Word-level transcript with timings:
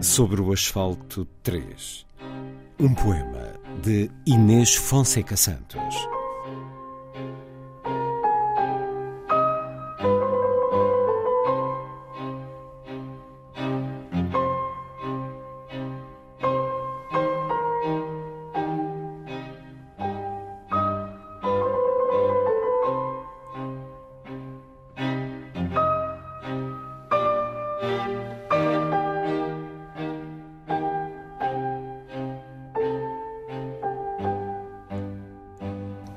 Sobre 0.00 0.40
o 0.40 0.52
Asfalto 0.52 1.26
3. 1.42 2.06
Um 2.78 2.94
poema 2.94 3.54
de 3.82 4.08
Inês 4.24 4.76
Fonseca 4.76 5.36
Santos. 5.36 6.17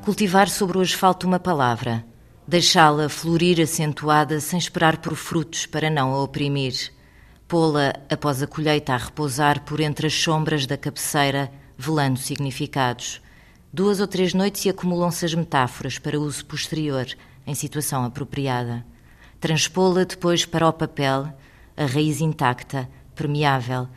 Cultivar 0.03 0.49
sobre 0.49 0.79
o 0.79 0.81
asfalto 0.81 1.27
uma 1.27 1.39
palavra, 1.39 2.03
deixá-la 2.47 3.07
florir 3.07 3.61
acentuada 3.61 4.39
sem 4.39 4.57
esperar 4.57 4.97
por 4.97 5.15
frutos 5.15 5.67
para 5.67 5.91
não 5.91 6.11
a 6.15 6.23
oprimir, 6.23 6.91
pô-la 7.47 7.93
após 8.09 8.41
a 8.41 8.47
colheita 8.47 8.95
a 8.95 8.97
repousar 8.97 9.61
por 9.61 9.79
entre 9.79 10.07
as 10.07 10.13
sombras 10.13 10.65
da 10.65 10.75
cabeceira, 10.75 11.51
velando 11.77 12.17
significados. 12.17 13.21
Duas 13.71 13.99
ou 13.99 14.07
três 14.07 14.33
noites 14.33 14.65
e 14.65 14.69
acumulam-se 14.69 15.23
as 15.23 15.35
metáforas 15.35 15.99
para 15.99 16.19
uso 16.19 16.47
posterior, 16.47 17.05
em 17.45 17.53
situação 17.53 18.03
apropriada. 18.03 18.83
Transpô-la 19.39 20.03
depois 20.03 20.47
para 20.47 20.67
o 20.67 20.73
papel, 20.73 21.31
a 21.77 21.85
raiz 21.85 22.21
intacta, 22.21 22.89
permeável, 23.13 23.87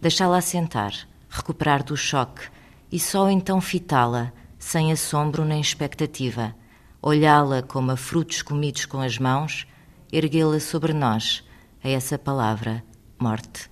deixá-la 0.00 0.38
assentar, 0.38 0.92
recuperar 1.30 1.84
do 1.84 1.96
choque 1.96 2.48
e 2.90 2.98
só 2.98 3.30
então 3.30 3.60
fitá-la 3.60 4.32
sem 4.62 4.92
assombro 4.92 5.44
nem 5.44 5.60
expectativa, 5.60 6.54
olhá-la 7.02 7.62
como 7.62 7.90
a 7.90 7.96
frutos 7.96 8.42
comidos 8.42 8.86
com 8.86 9.00
as 9.00 9.18
mãos, 9.18 9.66
erguê-la 10.10 10.60
sobre 10.60 10.92
nós, 10.92 11.42
a 11.82 11.88
essa 11.88 12.16
palavra, 12.16 12.82
morte. 13.18 13.71